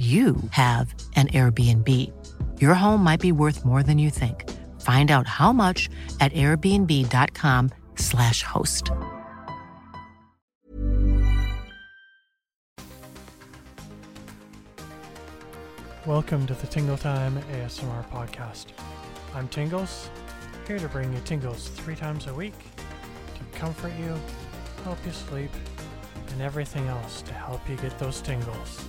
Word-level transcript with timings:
you 0.00 0.36
have 0.52 0.94
an 1.14 1.28
Airbnb. 1.28 1.86
Your 2.58 2.72
home 2.72 3.04
might 3.04 3.20
be 3.20 3.32
worth 3.32 3.66
more 3.66 3.82
than 3.82 3.98
you 3.98 4.08
think. 4.08 4.48
Find 4.80 5.10
out 5.10 5.26
how 5.26 5.52
much 5.52 5.90
at 6.20 6.32
airbnb.com/slash 6.32 8.42
host. 8.42 8.90
Welcome 16.06 16.46
to 16.46 16.54
the 16.54 16.66
Tingle 16.66 16.96
Time 16.96 17.36
ASMR 17.52 18.08
podcast. 18.08 18.68
I'm 19.34 19.48
Tingles, 19.48 20.08
here 20.66 20.78
to 20.78 20.88
bring 20.88 21.12
you 21.12 21.20
tingles 21.26 21.68
three 21.68 21.94
times 21.94 22.26
a 22.26 22.32
week 22.32 22.54
to 23.34 23.58
comfort 23.58 23.92
you, 24.00 24.18
help 24.84 24.96
you 25.04 25.12
sleep, 25.12 25.50
and 26.32 26.40
everything 26.40 26.86
else 26.86 27.20
to 27.20 27.34
help 27.34 27.68
you 27.68 27.76
get 27.76 27.98
those 27.98 28.22
tingles. 28.22 28.88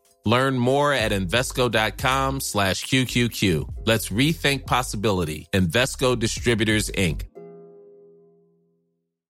Learn 0.25 0.57
more 0.57 0.93
at 0.93 1.11
Invesco.com 1.11 2.39
slash 2.39 2.85
QQQ. 2.85 3.85
Let's 3.85 4.09
rethink 4.09 4.65
possibility. 4.65 5.47
Invesco 5.53 6.17
Distributors, 6.17 6.89
Inc. 6.91 7.23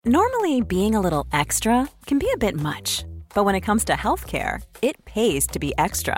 Normally, 0.05 0.59
being 0.59 0.95
a 0.95 0.99
little 0.99 1.25
extra 1.31 1.87
can 2.05 2.19
be 2.19 2.29
a 2.33 2.37
bit 2.37 2.55
much, 2.55 3.05
but 3.33 3.45
when 3.45 3.55
it 3.55 3.61
comes 3.61 3.85
to 3.85 3.93
healthcare, 3.93 4.61
it 4.81 5.05
pays 5.05 5.47
to 5.47 5.59
be 5.59 5.73
extra. 5.77 6.17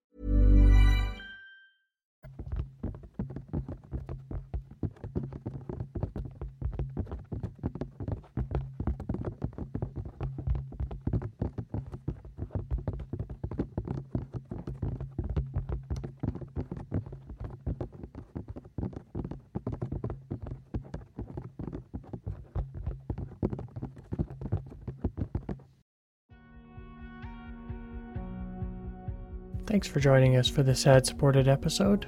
Thanks 29.71 29.87
for 29.87 30.01
joining 30.01 30.35
us 30.35 30.49
for 30.49 30.63
this 30.63 30.85
ad 30.85 31.05
supported 31.05 31.47
episode. 31.47 32.05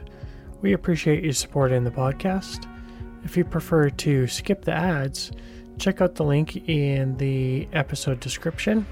We 0.61 0.73
appreciate 0.73 1.23
you 1.23 1.31
supporting 1.31 1.85
the 1.85 1.91
podcast. 1.91 2.69
If 3.23 3.37
you 3.37 3.45
prefer 3.45 3.89
to 3.89 4.27
skip 4.27 4.65
the 4.65 4.73
ads, 4.73 5.31
check 5.79 6.01
out 6.01 6.15
the 6.15 6.25
link 6.25 6.57
in 6.67 7.15
the 7.15 7.69
episode 7.71 8.19
description 8.19 8.85